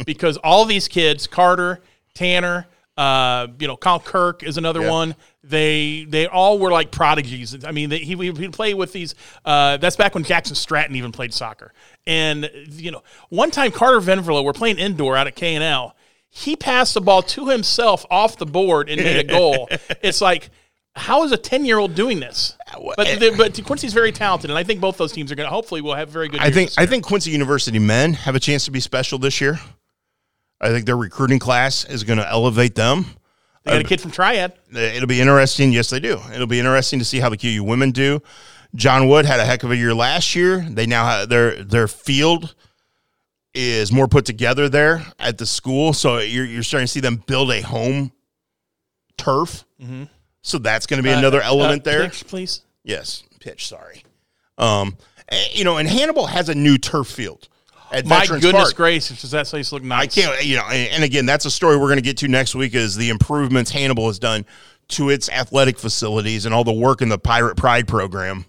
[0.07, 1.83] because all these kids, Carter,
[2.14, 2.66] Tanner,
[2.97, 4.90] uh, you know, Kyle Kirk is another Yeah.
[4.90, 5.14] one.
[5.44, 7.64] They they all were like prodigies.
[7.64, 9.16] I mean, they, he he played with these.
[9.44, 11.72] Uh, that's back when Jackson Stratton even played soccer.
[12.07, 15.96] And you know, one time Carter Venvertloh, we're playing indoor out at K and L.
[16.28, 19.68] He passed the ball to himself off the board and made a goal.
[20.02, 20.48] it's like,
[20.94, 22.57] how is a ten year old doing this?
[22.96, 25.52] But the, but Quincy's very talented, and I think both those teams are going to.
[25.52, 26.40] Hopefully, will have very good.
[26.40, 29.59] I think I think Quincy University men have a chance to be special this year.
[30.61, 33.07] I think their recruiting class is going to elevate them.
[33.64, 34.53] They got a kid from Triad.
[34.75, 35.72] Uh, It'll be interesting.
[35.72, 36.20] Yes, they do.
[36.35, 38.20] It'll be interesting to see how the QU women do.
[38.75, 40.61] John Wood had a heck of a year last year.
[40.68, 42.55] They now have their their field
[43.55, 47.22] is more put together there at the school, so you're you're starting to see them
[47.27, 48.12] build a home
[49.18, 49.64] turf.
[50.42, 52.05] So that's going to be another element Uh, there.
[52.09, 52.62] pitch, please.
[52.83, 53.68] Yes, pitch.
[53.68, 54.03] Sorry.
[54.59, 54.96] Um,
[55.29, 57.48] eh, you know, and Hannibal has a new turf field
[57.92, 58.74] at My Veterans goodness Park.
[58.76, 60.02] gracious, does that place look nice?
[60.02, 62.55] I can't, you know, and, again, that's a story we're going to get to next
[62.55, 62.74] week.
[62.74, 64.44] Is the improvements Hannibal has done
[64.88, 68.44] to its athletic facilities and all the work in the Pirate Pride program.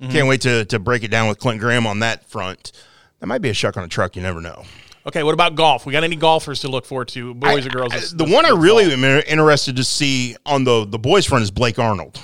[0.00, 0.12] Mm-hmm.
[0.12, 2.72] Can't wait to to break it down with Clint Graham on that front.
[3.20, 4.14] That might be a shuck on a truck.
[4.16, 4.64] You never know.
[5.06, 5.86] Okay, what about golf?
[5.86, 7.94] We got any golfers to look forward to, boys or girls?
[7.94, 9.04] I- the one I really fall?
[9.04, 12.18] am interested to see on the the boys front is Blake Arnold,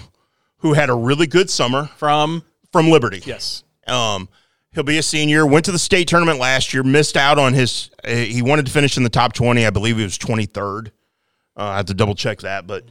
[0.58, 3.22] who had a really good summer from from Liberty.
[3.24, 4.28] yes, Um,
[4.74, 5.46] he'll be a senior.
[5.46, 6.82] Went to the state tournament last year.
[6.82, 7.90] Missed out on his.
[8.04, 9.66] Uh, he wanted to finish in the top twenty.
[9.66, 10.92] I believe he was twenty third.
[11.56, 12.84] Uh, I have to double check that, but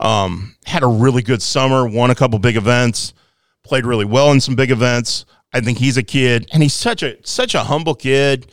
[0.00, 1.86] um, had a really good summer.
[1.86, 3.14] Won a couple big events.
[3.62, 5.26] Played really well in some big events.
[5.52, 8.50] I think he's a kid, and he's such a such a humble kid.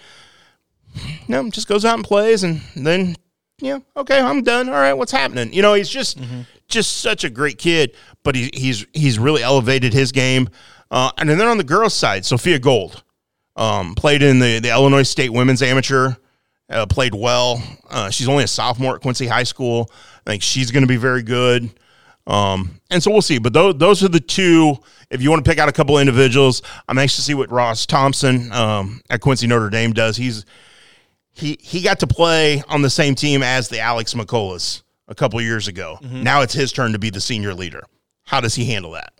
[1.27, 3.15] No, just goes out and plays, and then
[3.59, 4.69] yeah, okay, I'm done.
[4.69, 5.53] All right, what's happening?
[5.53, 6.19] You know, he's just
[6.67, 10.49] just such a great kid, but he, he's he's really elevated his game.
[10.93, 13.03] Uh, and then on the girls' side, Sophia Gold
[13.55, 16.13] um, played in the, the Illinois State Women's Amateur,
[16.69, 17.63] uh, played well.
[17.89, 19.89] Uh, she's only a sophomore at Quincy High School.
[20.25, 21.71] I think she's going to be very good.
[22.27, 23.39] Um, and so we'll see.
[23.39, 24.75] But those, those are the two.
[25.09, 27.87] If you want to pick out a couple individuals, I'm anxious to see what Ross
[27.87, 30.15] Thompson um, at Quincy Notre Dame does.
[30.15, 30.45] He's
[31.31, 35.41] he he got to play on the same team as the Alex McCullis a couple
[35.41, 35.97] years ago.
[36.03, 37.81] Now it's his turn to be the senior leader.
[38.25, 39.11] How does he handle that?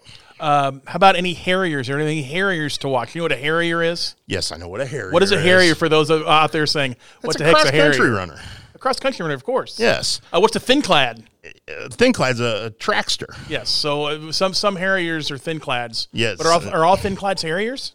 [0.43, 3.15] Um, how about any Harriers or any Harriers to watch?
[3.15, 4.15] You know what a Harrier is?
[4.27, 5.07] Yes, I know what a Harrier.
[5.07, 5.13] Is.
[5.13, 5.43] What is a is.
[5.43, 7.91] Harrier for those out there saying, what the a heck's a Harrier?
[7.91, 8.39] country runner.
[8.75, 9.79] A cross country runner, of course.
[9.79, 11.23] Yes, Uh, what's a thin clad?
[11.45, 13.33] uh, Thin Clad's a, a trackster.
[13.49, 13.69] Yes.
[13.69, 16.07] So uh, some some Harriers are thin clads.
[16.11, 16.37] Yes.
[16.37, 17.93] But are all, are all thin clads Harriers?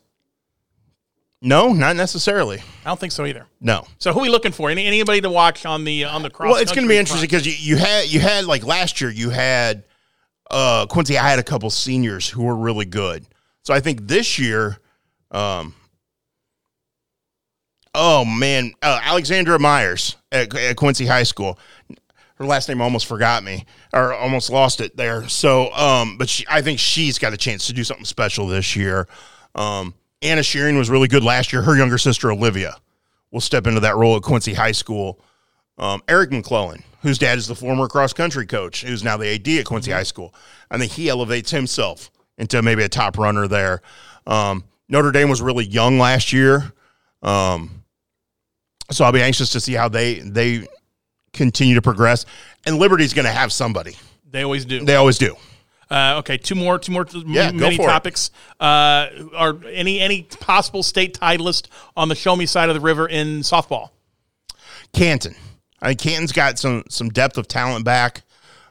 [1.41, 2.59] No, not necessarily.
[2.85, 3.47] I don't think so either.
[3.61, 3.87] No.
[3.99, 4.71] So who are we looking for?
[4.71, 6.53] Any anybody to watch on the on the cross?
[6.53, 9.11] Well, it's going to be interesting because you, you had you had like last year
[9.11, 9.85] you had
[10.51, 11.19] uh, Quincy.
[11.19, 13.27] I had a couple seniors who were really good.
[13.63, 14.79] So I think this year,
[15.31, 15.75] um,
[17.95, 21.59] oh man, uh, Alexandra Myers at, at Quincy High School.
[22.37, 25.29] Her last name almost forgot me or almost lost it there.
[25.29, 28.77] So, um, but she, I think she's got a chance to do something special this
[28.77, 29.09] year.
[29.57, 31.63] Um, Anna Shearing was really good last year.
[31.63, 32.77] Her younger sister Olivia
[33.33, 35.21] will step into that role at Quincy High School.
[35.79, 39.49] Um, Eric McClellan, whose dad is the former cross country coach, who's now the AD
[39.61, 40.35] at Quincy High School.
[40.71, 43.83] I think he elevates himself into maybe a top runner there.
[44.27, 46.73] Um, Notre Dame was really young last year,
[47.23, 47.85] um,
[48.91, 50.67] so I'll be anxious to see how they they
[51.33, 52.27] continue to progress.
[52.67, 53.97] And Liberty's going to have somebody;
[54.31, 54.85] They always do.
[54.85, 55.37] they always do.
[55.91, 58.31] Uh, okay, two more, two more, Yeah, many topics.
[58.61, 63.07] Uh, are any any possible state titleist on the show me side of the river
[63.09, 63.91] in softball?
[64.93, 65.35] Canton.
[65.81, 68.23] I think Canton's got some some depth of talent back.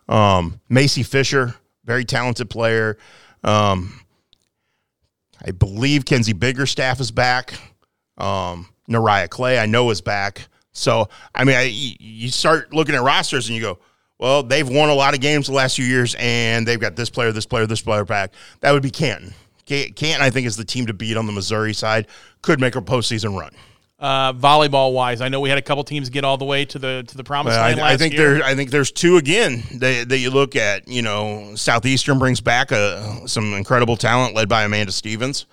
[0.09, 2.97] Um, Macy Fisher, very talented player.
[3.43, 4.01] Um,
[5.45, 7.53] I believe Kenzie Biggerstaff is back.
[8.17, 10.47] Um, Nariah Clay, I know, is back.
[10.71, 13.79] So, I mean, I, you start looking at rosters and you go,
[14.19, 17.09] well, they've won a lot of games the last few years, and they've got this
[17.09, 18.31] player, this player, this player back.
[18.61, 19.33] That would be Canton.
[19.67, 22.07] Ca- Canton, I think, is the team to beat on the Missouri side.
[22.41, 23.51] Could make a postseason run.
[23.99, 26.77] Uh, volleyball wise, I know we had a couple teams get all the way to
[26.77, 28.35] the to the promised Well, land I, last I think year.
[28.35, 28.43] there.
[28.43, 30.87] I think there's two again that, that you look at.
[30.87, 35.47] You know, Southeastern brings back a, some incredible talent led by Amanda Stevens,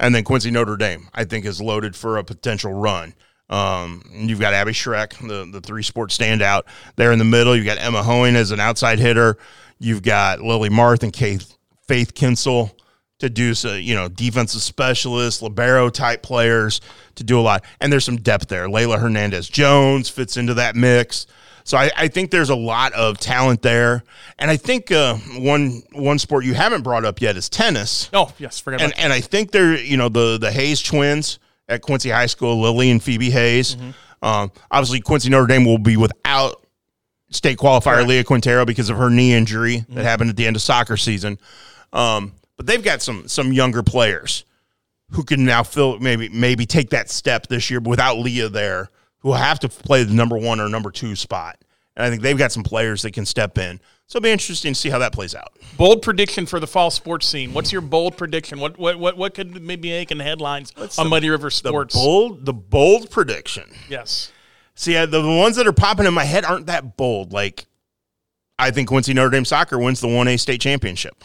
[0.00, 1.08] and then Quincy Notre Dame.
[1.14, 3.14] I think is loaded for a potential run.
[3.48, 6.62] Um, and you've got Abby Schreck, the the three sport standout
[6.96, 7.54] there in the middle.
[7.54, 9.36] You've got Emma Hoeing as an outside hitter.
[9.78, 12.74] You've got Lily Marth and Faith Faith Kinsel
[13.20, 16.80] to do so, you know, defensive specialists, libero type players
[17.14, 17.64] to do a lot.
[17.80, 18.66] And there's some depth there.
[18.66, 21.26] Layla Hernandez Jones fits into that mix.
[21.66, 24.02] So I, I think there's a lot of talent there.
[24.38, 28.10] And I think uh, one one sport you haven't brought up yet is tennis.
[28.12, 31.38] oh yes, forget about And and I think they're, you know, the the Hayes twins
[31.68, 33.76] at Quincy High School, Lily and Phoebe Hayes.
[34.20, 36.62] Um, obviously Quincy Notre Dame will be without
[37.30, 38.08] state qualifier Correct.
[38.08, 41.38] Leah Quintero because of her knee injury that happened at the end of soccer season.
[41.92, 44.44] Um, but they've got some some younger players
[45.10, 49.28] who can now fill maybe maybe take that step this year without Leah there, who
[49.28, 51.58] will have to play the number one or number two spot.
[51.96, 53.78] And I think they've got some players that can step in.
[54.06, 55.56] So it'll be interesting to see how that plays out.
[55.76, 57.54] bold prediction for the fall sports scene.
[57.54, 58.60] What's your bold prediction?
[58.60, 61.94] What what what, what could maybe make in the headlines on Muddy River Sports?
[61.94, 63.64] The bold the bold prediction.
[63.88, 64.30] yes.
[64.76, 67.32] See, the, the ones that are popping in my head aren't that bold.
[67.32, 67.66] Like,
[68.58, 71.22] I think Quincy Notre Dame soccer wins the 1A state championship.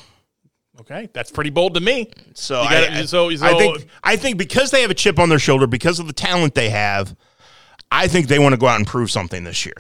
[0.80, 2.10] Okay, that's pretty bold to me.
[2.34, 5.30] So, gotta- I, I- so- I think I think because they have a chip on
[5.30, 7.16] their shoulder, because of the talent they have,
[7.92, 9.76] I think they want to go out and prove something this year.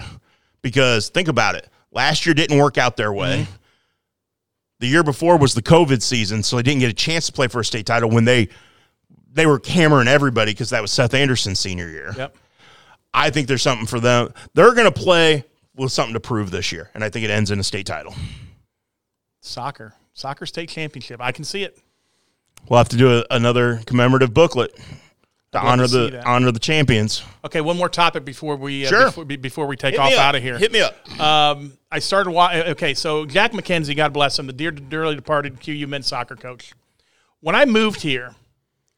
[0.61, 3.43] Because think about it, last year didn't work out their way.
[3.43, 3.51] Mm-hmm.
[4.81, 7.47] The year before was the COVID season, so they didn't get a chance to play
[7.47, 8.49] for a state title when they
[9.31, 12.13] they were hammering everybody because that was Seth Anderson's senior year.
[12.17, 12.35] Yep.
[13.13, 14.33] I think there's something for them.
[14.53, 15.43] They're going to play
[15.75, 18.13] with something to prove this year, and I think it ends in a state title.
[19.41, 21.21] Soccer, soccer state championship.
[21.21, 21.77] I can see it.
[22.67, 24.77] We'll have to do a, another commemorative booklet
[25.53, 26.25] to honor the that.
[26.25, 27.23] honor the champions.
[27.45, 29.05] Okay, one more topic before we uh, Sure.
[29.05, 30.57] before, before we take Hit off out of here.
[30.57, 30.95] Hit me up.
[31.19, 32.31] Um, I started.
[32.31, 36.35] Wa- okay, so Jack McKenzie, God bless him, the dear, dearly departed QU men's soccer
[36.35, 36.73] coach.
[37.39, 38.35] When I moved here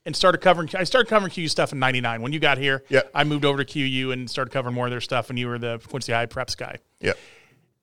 [0.06, 2.22] and started covering, I started covering QU stuff in '99.
[2.24, 3.12] When you got here, Yep.
[3.14, 5.30] I moved over to QU and started covering more of their stuff.
[5.30, 6.78] And you were the Quincy High preps guy.
[7.00, 7.18] Yep.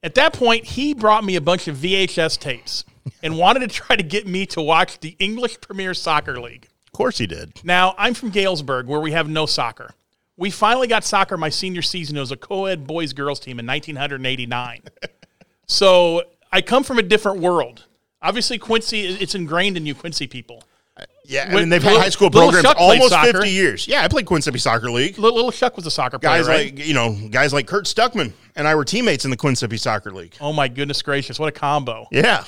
[0.02, 2.84] At that point, he brought me a bunch of VHS tapes
[3.22, 6.68] and wanted to try to get me to watch the English Premier Soccer League.
[6.86, 7.52] Of course he did.
[7.64, 9.90] Now, I'm from Galesburg, where we have no soccer.
[10.36, 12.16] We finally got soccer my senior season.
[12.16, 14.82] It was a co ed boys girls team in 1989.
[15.66, 17.84] so I come from a different world.
[18.22, 20.62] Obviously, Quincy, it's ingrained in you, Quincy people.
[20.96, 23.86] Uh, yeah, I mean they've had high school programs almost fifty years.
[23.86, 25.18] Yeah, I played Quincy Soccer League.
[25.18, 26.74] Little, little Shuck was a soccer player, Guys right?
[26.74, 30.10] like you know, guys like Kurt Stuckman and I were teammates in the Quincy Soccer
[30.10, 30.36] League.
[30.40, 32.08] oh my goodness gracious, what a combo!
[32.10, 32.44] Yeah,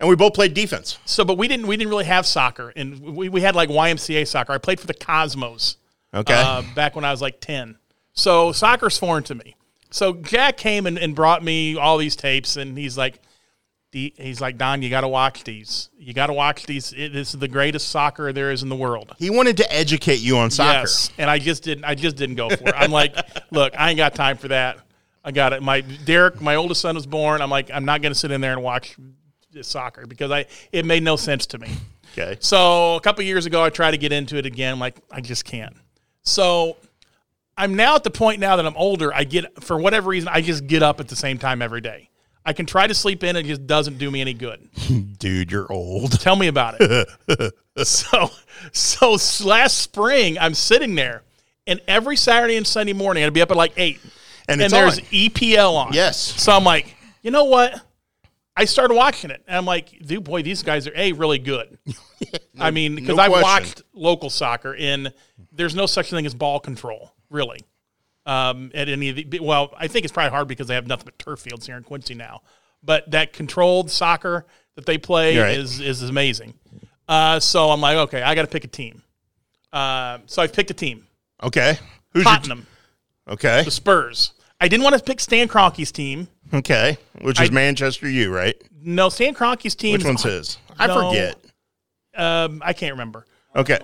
[0.00, 0.98] and we both played defense.
[1.04, 4.26] So, but we didn't we didn't really have soccer, and we, we had like YMCA
[4.26, 4.52] soccer.
[4.52, 5.76] I played for the Cosmos.
[6.14, 7.78] Okay, uh, back when I was like 10.
[8.12, 9.56] So soccer's foreign to me.
[9.90, 13.20] So Jack came and, and brought me all these tapes, and he's like,
[13.90, 15.88] he's like, Don, you got to watch these.
[15.98, 16.92] You got to watch these.
[16.92, 19.14] It, this is the greatest soccer there is in the world.
[19.18, 20.80] he wanted to educate you on soccer.
[20.80, 21.84] Yes, and I just didn't.
[21.84, 22.74] I just didn't go for it.
[22.76, 23.16] I'm like,
[23.50, 24.78] look, I ain't got time for that.
[25.24, 25.62] I got it.
[25.62, 27.42] My Derek, my oldest son was born.
[27.42, 28.96] I'm like, I'm not going to sit in there and watch
[29.66, 31.70] soccer because I it made no sense to me.
[32.12, 34.72] Okay, So a couple years ago, I tried to get into it again.
[34.72, 35.76] I'm like, I just can't.
[36.22, 36.76] So
[37.56, 39.12] I'm now at the point now that I'm older.
[39.14, 42.08] I get for whatever reason, I just get up at the same time every day.
[42.46, 44.68] I can try to sleep in, it just doesn't do me any good.
[45.18, 46.18] Dude, you're old.
[46.18, 47.52] Tell me about it.
[47.86, 48.30] so,
[48.72, 51.24] so last spring, I'm sitting there,
[51.66, 54.00] and every Saturday and Sunday morning, I'd be up at like eight,
[54.48, 55.04] And and, there's on.
[55.06, 55.92] EPL on.
[55.92, 56.16] Yes.
[56.40, 57.78] So I'm like, you know what?
[58.58, 61.78] I started watching it, and I'm like, dude, boy, these guys are a really good.
[62.58, 65.14] I mean, because no I've watched local soccer, and
[65.52, 67.60] there's no such thing as ball control, really.
[68.26, 71.04] Um, at any of the well, I think it's probably hard because they have nothing
[71.04, 72.42] but turf fields here in Quincy now.
[72.82, 74.44] But that controlled soccer
[74.74, 75.56] that they play right.
[75.56, 76.54] is is amazing.
[77.06, 79.02] Uh, so I'm like, okay, I got to pick a team.
[79.72, 81.06] Uh, so I've picked a team:
[81.44, 81.78] Okay.
[82.12, 82.66] Who's your- Tottenham,
[83.28, 83.62] okay.
[83.62, 84.32] the Spurs.
[84.60, 86.26] I didn't want to pick Stan Kroenke's team.
[86.52, 86.96] Okay.
[87.20, 88.56] Which is I- Manchester U, right?
[88.82, 89.92] No, Stan Kroenke's team.
[89.94, 90.58] Which one's his?
[90.78, 91.10] I No.
[91.10, 91.36] forget.
[92.16, 93.26] Um, I can't remember.
[93.54, 93.78] Okay.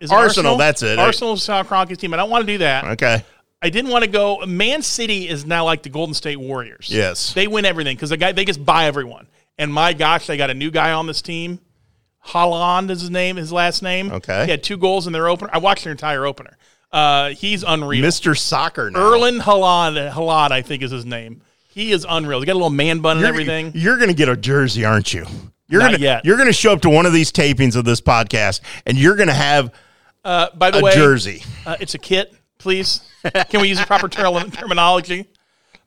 [0.00, 0.98] Is it Arsenal, that's it.
[0.98, 2.14] Arsenal's Stan Kroenke's team.
[2.14, 2.84] I don't want to do that.
[2.84, 3.24] Okay.
[3.60, 4.44] I didn't want to go.
[4.46, 6.88] Man City is now like the Golden State Warriors.
[6.90, 7.32] Yes.
[7.34, 9.26] they win everything because the guy they just buy everyone.
[9.58, 11.58] And my gosh, they got a new guy on this team.
[12.26, 14.12] Haaland is his name, his last name.
[14.12, 14.44] Okay.
[14.44, 15.50] he had two goals in their opener.
[15.52, 16.56] I watched their entire opener.
[16.92, 18.04] Uh, he's unreal.
[18.04, 18.36] Mr.
[18.38, 19.00] Soccer now.
[19.00, 21.42] Erling Haaland, Haaland, I think is his name.
[21.68, 22.40] He is unreal.
[22.40, 23.72] He got a little man bun and You're, everything.
[23.74, 25.26] You're going to get a jersey, aren't you?
[25.68, 26.24] You're Not gonna, yet.
[26.24, 29.16] You're going to show up to one of these tapings of this podcast, and you're
[29.16, 29.72] going to have
[30.24, 31.42] Uh, by the a way, jersey.
[31.66, 33.02] Uh, it's a kit, please.
[33.50, 35.26] Can we use the proper ter- terminology?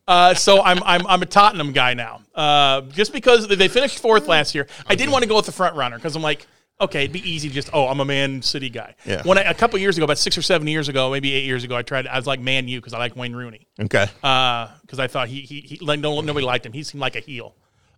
[0.08, 2.22] Uh, so I'm I'm I'm a Tottenham guy now.
[2.36, 5.52] Uh, just because they finished fourth last year, I didn't want to go with the
[5.52, 6.46] front runner because I'm like,
[6.82, 7.48] okay, it'd be easy.
[7.48, 8.96] to Just oh, I'm a Man City guy.
[9.06, 9.22] Yeah.
[9.24, 11.64] When I, a couple years ago, about six or seven years ago, maybe eight years
[11.64, 12.08] ago, I tried.
[12.08, 13.68] I was like Man U because I like Wayne Rooney.
[13.80, 14.08] Okay.
[14.22, 16.74] Because I thought he he, he like no, nobody liked him.
[16.74, 17.56] He seemed like a heel.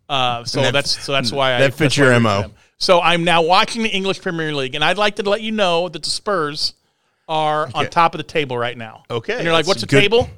[0.10, 2.52] Uh, so that- that's so that's why I, that fits your MO.
[2.78, 5.88] So I'm now watching the English Premier League, and I'd like to let you know
[5.90, 6.74] that the Spurs
[7.30, 9.04] are on top of the table right now.
[9.10, 10.30] Okay, and you're like, "What's the good- table?"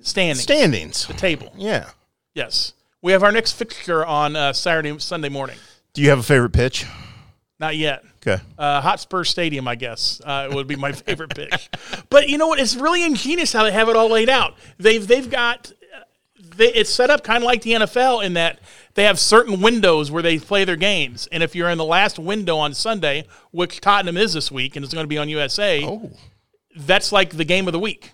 [0.00, 0.42] Standing.
[0.42, 1.06] Standings.
[1.06, 1.52] The table.
[1.56, 1.88] Yeah.
[2.34, 2.72] Yes.
[3.02, 5.56] We have our next fixture on uh, Saturday, Sunday morning.
[5.94, 6.86] Do you have a favorite pitch?
[7.62, 8.02] Not yet.
[8.26, 8.42] Okay.
[8.58, 11.70] Uh, Hotspur Stadium, I guess, uh, would be my favorite pitch.
[12.10, 12.58] But you know what?
[12.58, 14.56] It's really ingenious how they have it all laid out.
[14.78, 16.00] They've they've got uh,
[16.56, 18.58] they, it's set up kind of like the NFL in that
[18.94, 22.18] they have certain windows where they play their games, and if you're in the last
[22.18, 25.84] window on Sunday, which Tottenham is this week, and it's going to be on USA,
[25.86, 26.10] Oh.
[26.76, 28.10] that's like the game of the week.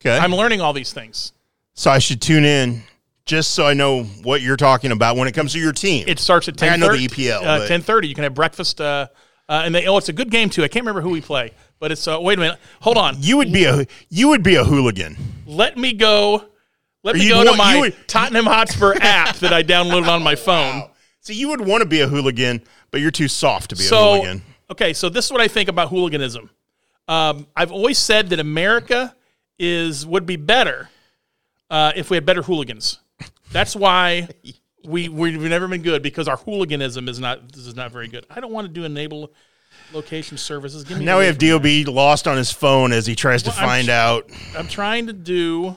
[0.00, 0.16] Okay.
[0.16, 1.32] I'm learning all these things.
[1.74, 2.84] so I should tune in
[3.24, 6.04] just so I know what you're talking about when it comes to your team.
[6.08, 6.80] It starts at I ten.
[6.80, 8.08] know the EPL, Uh, ten thirty.
[8.08, 8.80] You can have breakfast.
[8.80, 9.06] Uh,
[9.48, 10.64] uh, and they, oh, it's a good game too.
[10.64, 12.06] I can't remember who we play, but it's.
[12.08, 12.58] Uh, wait a minute.
[12.80, 13.16] Hold on.
[13.18, 15.16] you would be a you would be a hooligan.
[15.46, 16.44] Let me go.
[17.04, 20.88] Let me go to my would- Tottenham Hotspur app that I downloaded on my phone.
[21.20, 23.88] See, you would want to be a hooligan, but you're too soft to be a
[23.88, 24.42] hooligan.
[24.70, 26.50] okay, so this is what I think about hooliganism.
[27.08, 29.14] Um, I've always said that America
[29.58, 30.88] is would be better
[31.70, 33.00] uh, if we had better hooligans.
[33.52, 34.28] That's why
[34.84, 38.26] we we've never been good because our hooliganism is not this is not very good.
[38.30, 39.32] I don't want to do enable
[39.92, 40.84] location services.
[40.84, 41.84] Give me Now we have from that.
[41.84, 44.30] Dob lost on his phone as he tries to Well, I'm find out.
[44.56, 45.76] I'm trying to do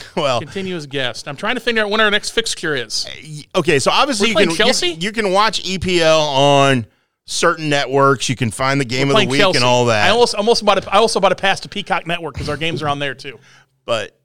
[0.16, 1.28] Well, continuous guest.
[1.28, 3.06] I'm trying to figure out when our next fixture is.
[3.06, 4.88] Uh, okay, so obviously you We're can Chelsea?
[4.88, 6.86] You, you can watch EPL on
[7.26, 8.28] certain networks.
[8.28, 9.58] You can find the game of the week Chelsea.
[9.58, 10.06] and all that.
[10.06, 12.48] I almost, I'm also about to, I also about to pass to Peacock Network because
[12.48, 13.38] our games are on there too.
[13.84, 14.18] but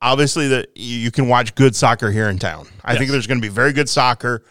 [0.00, 2.66] obviously the you can watch good soccer here in town.
[2.84, 4.44] I think there's going to be very good soccer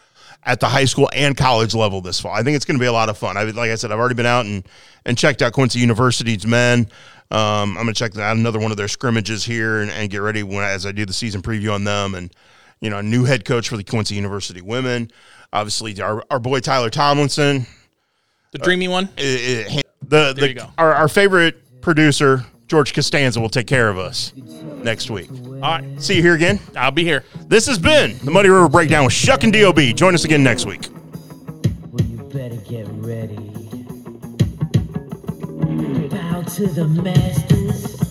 [0.43, 2.31] at the high school and college level this fall.
[2.31, 3.37] I think it's going to be a lot of fun.
[3.37, 4.67] I like I said, I've already been out and
[5.05, 6.87] and checked out Quincy University's men.
[7.29, 10.19] Um, I'm going to check out another one of their scrimmages here and, and get
[10.19, 12.31] ready when as I do the season preview on them and
[12.79, 15.11] you know new head coach for the Quincy University women.
[15.53, 17.65] Obviously, our, our boy Tyler Tomlinson,
[18.51, 19.09] The dreamy one.
[19.17, 20.69] eh, eh, the, the you go.
[20.77, 24.33] our, our favorite producer George Costanza will take care of us
[24.83, 25.29] next week.
[25.31, 26.59] All right, See you here again.
[26.75, 27.23] I'll be here.
[27.47, 29.77] This has been the Muddy River Breakdown with Shuck and Dob.
[29.95, 30.87] Join us again next week.
[31.91, 33.35] Well, you better get ready.
[36.09, 37.55] Bow to the masters.
[37.55, 38.06] Break it down.